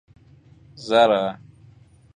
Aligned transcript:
زرع 0.87 1.23